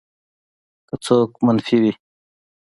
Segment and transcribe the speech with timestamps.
[0.87, 1.93] که ځواب منفي وي